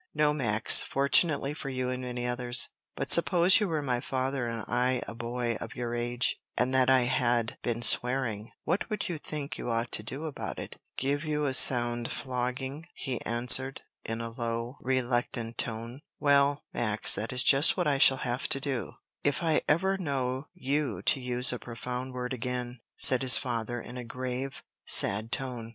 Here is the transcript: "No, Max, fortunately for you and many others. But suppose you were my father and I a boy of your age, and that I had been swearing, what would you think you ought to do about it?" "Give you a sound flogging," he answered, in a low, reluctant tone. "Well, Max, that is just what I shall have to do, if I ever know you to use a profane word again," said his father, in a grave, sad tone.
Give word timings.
"No, 0.15 0.33
Max, 0.33 0.81
fortunately 0.81 1.53
for 1.53 1.69
you 1.69 1.91
and 1.91 2.01
many 2.01 2.25
others. 2.25 2.69
But 2.95 3.11
suppose 3.11 3.59
you 3.59 3.67
were 3.67 3.83
my 3.83 3.99
father 3.99 4.47
and 4.47 4.65
I 4.67 5.03
a 5.07 5.13
boy 5.13 5.57
of 5.61 5.75
your 5.75 5.93
age, 5.93 6.37
and 6.57 6.73
that 6.73 6.89
I 6.89 7.01
had 7.01 7.59
been 7.61 7.83
swearing, 7.83 8.49
what 8.63 8.89
would 8.89 9.09
you 9.09 9.19
think 9.19 9.59
you 9.59 9.69
ought 9.69 9.91
to 9.91 10.01
do 10.01 10.25
about 10.25 10.57
it?" 10.57 10.77
"Give 10.97 11.23
you 11.23 11.45
a 11.45 11.53
sound 11.53 12.09
flogging," 12.09 12.87
he 12.95 13.21
answered, 13.21 13.81
in 14.03 14.21
a 14.21 14.31
low, 14.31 14.79
reluctant 14.81 15.59
tone. 15.59 16.01
"Well, 16.19 16.63
Max, 16.73 17.13
that 17.13 17.31
is 17.31 17.43
just 17.43 17.77
what 17.77 17.85
I 17.85 17.99
shall 17.99 18.17
have 18.25 18.47
to 18.49 18.59
do, 18.59 18.93
if 19.23 19.43
I 19.43 19.61
ever 19.69 19.99
know 19.99 20.47
you 20.55 21.03
to 21.03 21.19
use 21.19 21.53
a 21.53 21.59
profane 21.59 22.11
word 22.11 22.33
again," 22.33 22.79
said 22.95 23.21
his 23.21 23.37
father, 23.37 23.79
in 23.79 23.97
a 23.97 24.03
grave, 24.03 24.63
sad 24.83 25.31
tone. 25.31 25.69